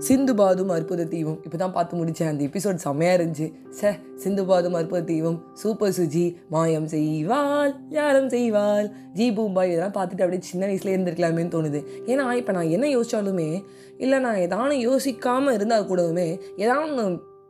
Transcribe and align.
சிந்து 0.00 0.34
பாதும் 0.34 0.68
அற்புத 0.68 1.06
தீவும் 1.12 1.38
இப்போ 1.44 1.56
தான் 1.56 1.72
பார்த்து 1.72 1.98
முடித்தேன் 1.98 2.28
அந்த 2.28 2.42
எபிசோட் 2.48 2.82
செம்மையாக 2.84 3.16
இருந்துச்சு. 3.18 3.46
சே 3.78 3.90
சிந்து 4.22 4.44
பாதும் 4.44 4.74
அற்புத 4.74 5.00
தீவும் 5.00 5.38
சூப்பர் 5.52 5.94
சுஜி 5.98 6.36
மாயம் 6.50 6.88
செய்வாள் 6.88 7.72
யாரும் 7.88 8.28
செய்வாள். 8.28 8.88
ஜி 9.12 9.30
பூம்பாய் 9.30 9.70
இதெல்லாம் 9.70 9.96
பார்த்துட்டு 9.96 10.24
அப்படியே 10.24 10.42
சின்ன 10.42 10.66
வயசுல 10.66 10.92
இருந்திருக்கலாமேன்னு 10.94 11.54
தோணுது. 11.56 11.80
ஏன்னா 12.06 12.26
இப்போ 12.40 12.52
நான் 12.52 12.68
என்ன 12.68 12.86
யோசிச்சாலுமே 12.86 13.62
இல்லை 13.96 14.18
நான் 14.18 14.42
எதானும் 14.46 14.84
யோசிக்காமல் 14.88 15.54
இருந்தால் 15.54 15.88
கூடவுமே 15.92 16.28
ஏதாவது 16.56 16.92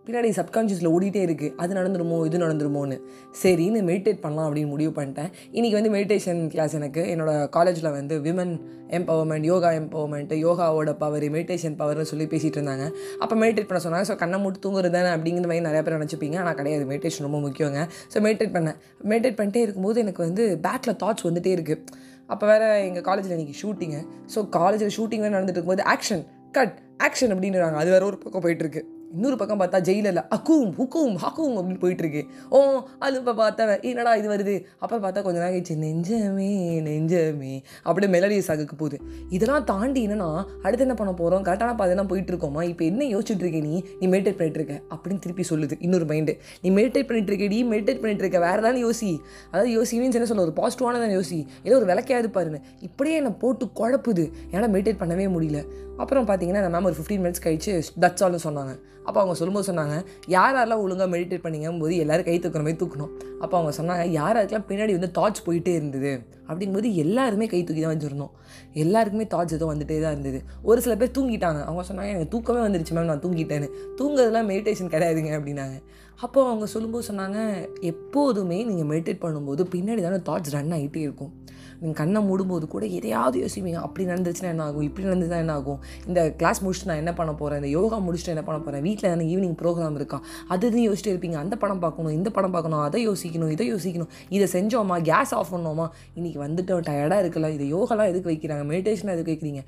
பின்னாடி 0.07 0.29
சப்கான்ஷியஸில் 0.38 0.88
ஓடிட்டே 0.95 1.20
இருக்குது 1.27 1.52
அது 1.62 1.73
நடந்துருமோ 1.79 2.16
இது 2.27 2.36
நடந்துருமோன்னு. 2.43 2.96
சரின்னு 3.41 3.80
மெடிடேட் 3.88 4.20
பண்ணலாம் 4.25 4.46
அப்படின்னு 4.48 4.70
முடிவு 4.75 4.93
பண்ணிட்டேன். 4.98 5.30
இன்றைக்கி 5.56 5.77
வந்து 5.79 5.91
மெடிடேஷன் 5.96 6.41
கிளாஸ் 6.52 6.75
எனக்கு. 6.80 7.02
என்னோடய 7.12 7.48
காலேஜில் 7.56 7.91
வந்து 7.96 8.16
விமன் 8.27 8.52
எம்பவர்மெண்ட் 8.98 9.46
யோகா 9.50 9.70
எம்பவர்மெண்ட்டு 9.80 10.37
யோகாவோட 10.46 10.91
பவர் 11.02 11.27
மெடிடேஷன் 11.37 11.77
பவர்னு 11.80 12.09
சொல்லி 12.12 12.27
பேசிகிட்டு 12.34 12.59
இருந்தாங்க. 12.60 12.87
அப்போ 13.23 13.37
மெடிடேட் 13.45 13.69
பண்ண 13.70 13.82
சொன்னாங்க. 13.87 14.09
ஸோ 14.10 14.16
கண்ணை 14.23 14.38
மூட்டு 14.45 14.60
தூங்குறது 14.66 14.95
தானே 14.98 15.12
அப்படிங்கிற 15.16 15.48
மாதிரி 15.52 15.66
நிறையா 15.69 15.84
பேர் 15.87 15.98
நினச்சிப்பீங்க. 16.01 16.38
ஆனால் 16.43 16.59
கிடையாது. 16.60 16.84
மெடிடேஷன் 16.93 17.27
ரொம்ப 17.29 17.41
முக்கியங்க. 17.46 17.82
ஸோ 18.15 18.23
மெடிடேட் 18.29 18.54
பண்ணேன். 18.59 18.79
மெடிடேட் 19.12 19.38
பண்ணிட்டே 19.41 19.62
இருக்கும்போது 19.66 20.01
எனக்கு 20.07 20.23
வந்து 20.29 20.45
பேக்கில் 20.66 20.98
தாட்ஸ் 21.04 21.27
வந்துட்டே 21.30 21.52
இருக்குது 21.59 21.82
அப்போ 22.29 22.45
வேறு 22.46 22.68
எங்கள் 22.88 23.07
காலேஜில் 23.09 23.34
இன்றைக்கி 23.38 23.57
ஷூட்டிங்கு 23.62 24.01
ஸோ 24.34 24.48
காலேஜில் 24.59 24.95
ஷூட்டிங் 24.98 25.24
நடந்துட்டு 25.27 25.59
இருக்கும்போது 25.59 25.84
ஆக்ஷன் 25.95 26.23
கட் 26.59 26.77
ஆக்ஷன் 27.07 27.32
அப்படின்றாங்க 27.34 27.79
அது 27.82 27.91
வேறு 27.91 28.07
ஒரு 28.10 28.18
பக்கம் 28.24 28.45
போயிட்டுருக்கு 28.45 28.82
இன்னொரு 29.15 29.37
பக்கம் 29.37 29.60
பார்த்தா 29.60 29.80
ஜெயிலில் 29.80 30.28
அக்கும் 30.28 30.74
ஹுக்கும் 30.78 31.15
ஹக்கும் 31.24 31.55
அப்படின்னு 31.59 31.83
போயிட்டுருக்கு. 31.84 32.27
ஓ 32.51 32.83
அது 32.98 33.19
இப்போ 33.19 33.32
பார்த்தவன் 33.32 33.82
என்னடா 33.82 34.15
இது 34.15 34.29
வருது? 34.34 34.65
அப்புறம் 34.79 35.02
பார்த்தா 35.05 35.23
கொஞ்ச 35.23 35.38
நேரம் 35.38 35.55
கழிச்சு 35.55 35.77
நெஞ்சமே 35.77 36.80
நெஞ்சமே 36.88 37.62
அப்படியே 37.82 38.20
மெலடி 38.20 38.38
சாகுக்கு 38.48 38.77
போகுது. 38.77 39.01
இதெல்லாம் 39.29 39.65
தாண்டி 39.65 40.09
என்னன்னா 40.09 40.45
அடுத்து 40.62 40.84
என்ன 40.84 40.95
பண்ண 40.95 41.12
போகிறோம் 41.12 41.45
கரெக்டான 41.45 41.77
பாதை 41.77 41.96
தான் 41.96 42.07
போயிட்டு 42.07 42.37
இருக்கோமா? 42.37 42.62
இப்போ 42.62 42.84
என்ன 42.84 43.04
யோசிச்சுட்டு 43.04 43.45
இருக்கே 43.46 43.62
நீ? 43.62 43.84
நீ 44.01 44.07
மெடிடேட் 44.07 44.38
பண்ணிட்டு 44.40 44.60
இருக்க 44.60 44.82
அப்படின்னு 44.95 45.18
திருப்பி 45.18 45.45
சொல்லுது 45.51 45.77
இன்னொரு 45.79 46.04
மைண்டு 46.04 46.38
நீ 46.60 46.71
மெடிடேட் 46.71 47.07
பண்ணிட்டு 47.07 47.32
இருக்கடி 47.32 47.60
மெடிடேட் 47.74 48.02
பண்ணிட்டு 48.02 48.24
இருக்க 48.24 48.38
வேறு 48.38 48.62
தானே 48.62 48.82
யோசி. 48.82 49.18
அதாவது 49.51 49.82
யோசி 49.82 49.93
மீன்ஸ் 49.93 50.18
என்ன 50.21 50.24
சொல்ல 50.24 50.43
ஒரு 50.43 50.57
பாசிட்டிவான 50.57 51.18
யோசி. 51.18 51.46
ஏதோ 51.62 51.77
ஒரு 51.77 51.84
விளக்கையாது 51.84 52.29
பாருன்னு. 52.29 52.60
இப்படியே 52.80 53.16
என்னை 53.16 53.30
போட்டு 53.30 53.66
குழப்புது. 53.80 54.32
என்னால் 54.51 54.71
மெடிடேட் 54.71 55.02
பண்ணவே 55.02 55.29
முடியல. 55.37 55.62
அப்புறம் 55.96 56.27
பார்த்தீங்கன்னா 56.29 56.62
அந்த 56.65 56.79
மேம் 56.79 56.84
ஒரு 56.84 56.96
ஃபிஃப்டீன் 56.99 57.23
மினிட்ஸ் 57.24 57.45
கழிச்சு 57.45 57.82
தட்ஸ் 58.01 58.24
ஆல்னு 58.24 58.45
சொன்னாங்க. 58.45 58.79
அப்போ 59.07 59.18
அவங்க 59.21 59.35
சொல்லும்போது 59.40 59.68
சொன்னாங்க 59.71 59.96
யார் 60.26 60.54
யாரெல்லாம் 60.57 60.82
ஒழுங்காக 60.85 61.09
மெடிடேட் 61.16 61.45
பண்ணீங்கும் 61.45 61.82
போது 61.82 61.96
எல்லோரும் 61.96 62.29
கை 62.29 62.37
தூக்குற 62.38 62.62
மாதிரி 62.66 62.80
தூக்கணும். 62.82 63.12
அப்போ 63.40 63.54
அவங்க 63.59 63.73
சொன்னாங்க 63.79 64.04
யார் 64.19 64.37
யாருக்கெல்லாம் 64.37 64.69
பின்னாடி 64.71 64.94
வந்து 64.99 65.10
தாட்ஸ் 65.19 65.44
போயிட்டே 65.47 65.72
இருந்தது? 65.81 66.12
அப்படிங்கும்போது 66.49 66.88
எல்லாருமே 67.04 67.47
கை 67.47 67.65
தூக்கி 67.65 67.82
தான் 67.82 67.94
வச்சுருந்தோம் 67.94 68.32
எல்லாருக்குமே 68.72 69.27
தாட்ஸ் 69.34 69.56
ஏதோ 69.59 69.66
வந்துட்டே 69.66 69.97
தான் 70.03 70.15
இருந்தது. 70.16 70.38
ஒரு 70.62 70.81
சில 70.81 70.97
பேர் 70.97 71.15
தூங்கிட்டாங்க. 71.19 71.60
அவங்க 71.69 71.84
சொன்னாங்க 71.88 72.12
எனக்கு 72.15 72.32
தூக்கமே 72.34 72.60
வந்துருச்சு 72.66 72.94
மேம் 72.97 73.10
நான் 73.12 73.22
தூங்கிட்டேன்னு. 73.27 73.69
தூங்குறதுலாம் 74.00 74.50
மெடிடேஷன் 74.53 74.93
கிடையாதுங்க 74.94 75.32
அப்படின்னாங்க. 75.38 75.77
அப்போ 76.20 76.47
அவங்க 76.47 76.66
சொல்லும்போது 76.66 77.04
சொன்னாங்க 77.09 77.69
எப்போதுமே 77.81 78.64
நீங்கள் 78.64 78.88
மெடிடேட் 78.92 79.20
பண்ணும்போது 79.25 79.62
பின்னாடி 79.75 80.00
தானே 80.03 80.19
தாட்ஸ் 80.28 80.53
ரன் 80.54 80.72
ஆகிட்டே 80.72 80.97
இருக்கும். 80.97 81.32
நீங்கள் 81.81 81.98
கண்ணை 82.00 82.20
மூடும்போது 82.28 82.66
கூட 82.66 82.86
எதையாவது 82.86 83.36
யோசிப்பீங்க. 83.41 83.72
அப்படி 83.72 84.06
நடந்துச்சுன்னா 84.06 84.50
என்ன 84.53 84.62
ஆகும்? 84.62 84.82
இப்படி 84.82 85.09
நடந்துச்சுன்னா 85.09 85.37
என்ன 85.37 85.53
ஆகும்? 85.53 85.81
இந்த 86.06 86.31
கிளாஸ் 86.31 86.64
முடிச்சுட்டு 86.64 86.84
நான் 86.84 86.97
என்ன 86.97 87.12
பண்ண 87.14 87.32
போகிறேன் 87.32 87.59
இந்த 87.59 87.70
யோகா 87.70 87.98
முடிச்சுட்டு 87.98 88.26
என்ன 88.26 88.42
பண்ண 88.42 88.60
போகிறேன் 88.60 88.82
வீட்டில் 88.82 89.10
தானே 89.10 89.37
ஈவினிங் 89.37 89.56
ப்ரோக்ராம் 89.62 89.94
இருக்கா? 89.94 90.20
அது 90.48 90.70
இதுன்னு 90.70 90.87
யோசிச்சுட்டு 90.88 91.14
இருப்பீங்க. 91.14 91.32
அந்த 91.32 91.56
படம் 91.56 91.78
பார்க்கணும் 91.78 92.12
இந்த 92.12 92.31
படம் 92.31 92.50
பார்க்கணும் 92.50 92.81
அதை 92.81 93.09
யோசிக்கணும் 93.09 93.50
இதை 93.50 93.75
யோசிக்கணும். 93.75 94.09
இதை 94.28 94.48
செஞ்சோமா? 94.53 95.03
கேஸ் 95.03 95.34
ஆஃப் 95.34 95.54
பண்ணோமா? 95.54 95.88
இன்றைக்கி 96.16 96.41
வந்துட்டோம் 96.47 96.87
டயர்டாக 96.91 97.19
இருக்கலாம் 97.19 97.53
இது 97.53 97.66
யோகாலாம் 97.76 98.10
எதுக்கு 98.12 98.31
வைக்கிறாங்க? 98.31 98.64
மெடிடேஷனாக 98.72 99.19
எதுக்கு 99.19 99.34
வைக்கிறீங்க? 99.34 99.64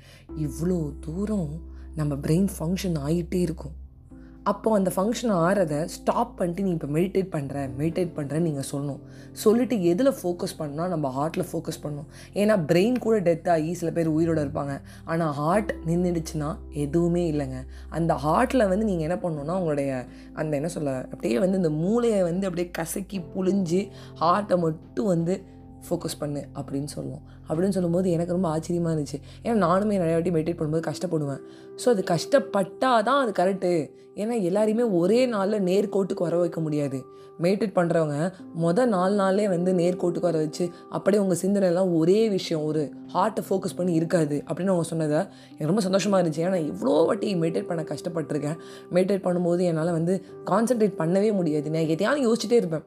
இவ்வளோ 0.47 0.79
தூரம் 0.99 1.51
நம்ம 1.95 2.15
பிரெயின் 2.15 2.49
ஃபங்க்ஷன் 2.59 2.97
ஆகிட்டே 3.07 3.41
இருக்கும். 3.41 3.75
அப்போ 4.43 4.73
அந்த 4.75 4.91
ஃபங்க்ஷன் 4.95 5.33
ஆறதை 5.33 5.85
ஸ்டாப் 5.85 6.37
பண்ணிட்டு 6.37 6.63
நீ 6.63 6.69
இப்போ 6.69 6.87
மெடிடேட் 6.87 7.29
பண்ணுற 7.31 7.69
மெடிடேட் 7.77 8.11
பண்ணுறேன்னு 8.15 8.39
நீங்கள் 8.39 8.67
சொல்லணும். 8.71 8.99
சொல்லிட்டு 9.31 9.83
எதில் 9.83 10.11
ஃபோக்கஸ் 10.21 10.55
பண்ணால் 10.59 10.87
நம்ம 10.87 11.11
ஹார்ட்டில் 11.17 11.45
ஃபோக்கஸ் 11.51 11.81
பண்ணணும். 11.83 12.05
ஏன்னா 12.33 12.65
பிரெயின் 12.67 12.99
கூட 12.99 13.19
டெத் 13.19 13.49
ஆகி 13.49 13.73
சில 13.73 13.91
பேர் 13.91 14.07
உயிரோடு 14.07 14.43
இருப்பாங்க. 14.45 14.81
ஆனால் 15.05 15.31
ஹார்ட் 15.31 15.73
நின்றுடுச்சுன்னா 15.85 16.55
எதுவுமே 16.73 17.31
இல்லைங்க. 17.31 17.65
அந்த 17.89 18.13
ஹார்ட்டில் 18.13 18.67
வந்து 18.67 18.85
நீங்கள் 18.85 19.07
என்ன 19.09 19.29
பண்ணணுன்னா 19.29 19.55
உங்களுடைய 19.55 20.05
அந்த 20.33 20.55
என்ன 20.55 20.67
சொல்ல 20.67 20.97
அப்படியே 20.97 21.39
வந்து 21.39 21.57
இந்த 21.57 21.69
மூளையை 21.69 22.21
வந்து 22.21 22.47
அப்படியே 22.47 22.71
கசக்கி 22.71 23.21
புழிஞ்சு 23.35 23.89
ஹார்ட்டை 24.19 24.57
மட்டும் 24.57 25.05
வந்து 25.07 25.43
ஃபோக்கஸ் 25.87 26.19
பண்ணு 26.19 26.41
அப்படின்னு 26.59 26.89
சொல்லுவோம். 26.95 27.23
அப்படின்னு 27.49 27.75
சொல்லும்போது 27.77 28.11
எனக்கு 28.11 28.35
ரொம்ப 28.37 28.49
ஆச்சரியமாக 28.55 28.93
இருந்துச்சு. 28.95 29.19
ஏன்னா 29.43 29.55
நானுமே 29.67 30.01
நிறைய 30.01 30.15
வாட்டி 30.17 30.33
மெடிடேட் 30.37 30.59
பண்ணும்போது 30.59 30.87
கஷ்டப்படுவேன். 30.91 31.41
ஸோ 31.81 31.87
அது 31.89 32.03
கஷ்டப்பட்டால் 32.13 33.03
தான் 33.03 33.21
அது 33.23 33.33
கரெக்டு 33.43 33.71
ஏன்னா 34.21 34.35
எல்லாரையுமே 34.49 34.85
ஒரே 34.99 35.25
நாளில் 35.33 35.65
நேர்கோட்டுக்கு 35.67 36.25
வர 36.27 36.37
வைக்க 36.37 36.59
முடியாது. 36.61 36.99
மெடிடேட் 37.43 37.75
பண்ணுறவங்க 37.77 38.15
மொதல் 38.63 38.91
நாலு 38.95 39.15
நாளே 39.15 39.47
வந்து 39.47 39.71
நேர்கோட்டுக்கு 39.73 40.29
வர 40.29 40.37
வச்சு 40.37 40.65
அப்படியே 40.89 41.21
உங்கள் 41.23 41.39
சிந்தனைலாம் 41.43 41.93
ஒரே 41.99 42.17
விஷயம் 42.29 42.63
ஒரு 42.63 42.81
ஹார்ட்டை 43.13 43.43
ஃபோக்கஸ் 43.49 43.77
பண்ணி 43.77 43.93
இருக்காது 43.93 44.37
அப்படின்னு 44.47 44.73
அவங்க 44.75 44.87
சொன்னதை 44.91 45.19
எனக்கு 45.51 45.71
ரொம்ப 45.71 45.81
சந்தோஷமாக 45.87 46.21
இருந்துச்சு. 46.21 46.45
ஏன்னா 46.47 46.61
இவ்வளோ 46.71 46.95
வாட்டி 47.09 47.35
மெடிடேட் 47.45 47.69
பண்ண 47.71 47.83
கஷ்டப்பட்டிருக்கேன். 47.93 48.57
மெடிடேட் 48.97 49.25
பண்ணும்போது 49.27 49.63
என்னால் 49.71 49.97
வந்து 49.99 50.15
கான்சென்ட்ரேட் 50.51 51.01
பண்ணவே 51.01 51.33
முடியாது. 51.39 51.69
நான் 51.69 51.91
எதையாவது 51.95 52.27
யோசிச்சுட்டே 52.27 52.59
இருப்பேன். 52.59 52.85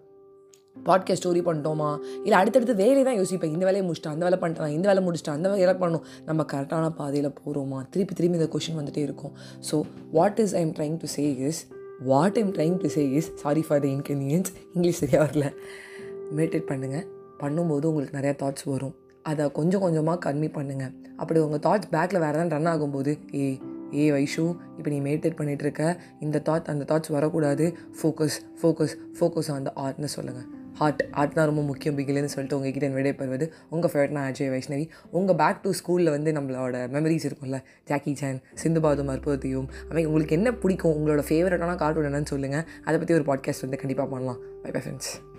பாட்காஸ்ட் 0.77 1.23
ஸ்டோரி 1.23 1.41
பண்ணிட்டோமா? 1.49 1.91
இல்லை 2.25 2.37
அடுத்தடுத்து 2.41 2.75
வேலையை 2.83 3.05
தான் 3.09 3.19
யோசிப்பேன் 3.21 3.53
இந்த 3.57 3.65
வேலையை 3.69 3.85
முடிச்சிட்டேன் 3.89 4.15
அந்த 4.17 4.25
வேலை 4.27 4.39
பண்ணிட்டேன் 4.43 4.75
இந்த 4.77 4.87
வேலை 4.91 5.03
முடிச்சிட்டேன் 5.07 5.37
அந்த 5.39 5.49
வேலை 5.53 5.75
பண்ணணும். 5.83 6.05
நம்ம 6.29 6.47
கரெக்டான 6.53 6.87
பாதையில் 7.01 7.31
போகிறோமா 7.41 7.79
திருப்பி 7.95 8.15
திரும்பி 8.19 8.39
இந்த 8.41 8.49
கொஷின் 8.55 8.79
வந்துட்டே 8.81 9.03
இருக்கும். 9.09 9.33
So 9.69 9.79
what 10.17 10.41
is 10.45 10.55
I 10.59 10.63
am 10.67 10.75
trying 10.79 10.97
to 11.03 11.11
say 11.17 11.25
is 11.49 11.61
what 12.11 12.39
I'm 12.41 12.53
trying 12.57 12.79
to 12.85 12.89
say 12.97 13.03
is 13.19 13.29
sorry 13.43 13.63
for 13.67 13.83
the 13.85 13.89
inconvenience 13.97 14.51
English 14.75 15.01
சரியாக 15.03 15.27
வரல. 15.27 15.49
மெடிடேட் 16.39 16.67
பண்ணுங்கள் 16.71 17.07
பண்ணும்போது 17.43 17.85
உங்களுக்கு 17.91 18.17
நிறையா 18.19 18.35
தாட்ஸ் 18.43 18.67
வரும். 18.73 18.95
அதை 19.31 19.45
கொஞ்சம் 19.59 19.83
கொஞ்சமாக 19.85 20.19
கம்மி 20.27 20.49
பண்ணுங்கள் 20.57 20.93
அப்படி 21.21 21.39
உங்கள் 21.47 21.63
தாட்ஸ் 21.67 21.91
பேக்கில் 21.95 22.23
வேறு 22.25 22.39
தான் 22.41 22.53
ரன் 22.55 22.71
ஆகும்போது 22.73 23.13
ஏ 23.43 23.47
ஏ 24.01 24.05
வைஷு 24.15 24.45
இப்போ 24.79 24.89
நீ 24.93 24.99
மெடிடேட் 25.09 25.37
பண்ணிகிட்டு 25.39 25.65
இருக்க. 25.67 25.83
இந்த 26.25 26.41
தாட் 26.49 26.71
அந்த 26.73 26.85
தாட்ஸ் 26.91 27.13
வரக்கூடாது. 27.17 27.67
Focus 28.01 28.39
focus 28.61 28.97
focus 29.19 29.51
on 29.55 29.69
the 29.69 29.73
ஆர்ட்னு 29.85 30.11
சொல்லுங்கள் 30.17 30.49
ஹார்ட் 30.73 31.09
ஹார்ட் 31.11 31.35
தான் 31.35 31.47
ரொம்ப 31.47 31.63
முக்கியம் 31.63 31.99
பிகிலேன்னு 31.99 32.33
சொல்லிட்டு 32.35 32.57
உங்ககிட்ட 32.57 32.89
விடை 32.89 33.13
பெறுவது 33.13 33.53
உங்கள் 33.71 33.91
ஃபேவரட்னா 33.91 34.33
அஜய் 34.33 34.53
வைஷ்ணவி. 34.55 34.89
உங்கள் 35.11 35.37
பேக் 35.37 35.63
டு 35.63 35.71
ஸ்கூலில் 35.71 36.11
வந்து 36.11 36.33
நம்மளோட 36.33 36.77
மெமரிஸ் 36.95 37.31
இருக்கும்ல? 37.31 37.61
ஜாக்கி 37.85 38.15
சான் 38.15 38.41
சிந்துபாதும் 38.63 39.13
அற்புதத்தையும் 39.15 39.69
அவன் 39.91 40.07
உங்களுக்கு 40.07 40.37
என்ன 40.37 40.53
பிடிக்கும்? 40.53 40.97
உங்களோட 40.97 41.23
ஃபேவரட்டான 41.29 41.75
கார்ட்டூன் 41.75 42.05
என்னன்னு 42.05 42.25
சொல்லுங்கள் 42.25 42.65
அதை 42.85 42.99
பற்றி 42.99 43.15
ஒரு 43.15 43.23
பாட்காஸ்ட் 43.23 43.61
வந்து 43.61 43.77
கண்டிப்பாக 43.77 44.11
பண்ணலாம். 44.11 44.41
By 44.63 44.71
bye 44.71 44.83
friends 44.83 45.32